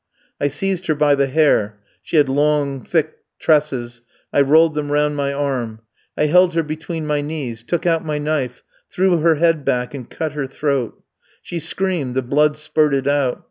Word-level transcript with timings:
"I 0.39 0.47
seized 0.47 0.87
her 0.87 0.95
by 0.95 1.13
the 1.13 1.27
hair 1.27 1.77
she 2.01 2.17
had 2.17 2.27
long, 2.27 2.83
thick 2.83 3.17
tresses 3.37 4.01
I 4.33 4.41
rolled 4.41 4.73
them 4.73 4.91
round 4.91 5.15
my 5.15 5.31
arm. 5.31 5.81
I 6.17 6.25
held 6.25 6.55
her 6.55 6.63
between 6.63 7.05
my 7.05 7.21
knees; 7.21 7.61
took 7.61 7.85
out 7.85 8.03
my 8.03 8.17
knife; 8.17 8.63
threw 8.89 9.17
her 9.19 9.35
head 9.35 9.63
back, 9.63 9.93
and 9.93 10.09
cut 10.09 10.33
her 10.33 10.47
throat. 10.47 10.99
She 11.43 11.59
screamed; 11.59 12.15
the 12.15 12.23
blood 12.23 12.57
spurted 12.57 13.07
out. 13.07 13.39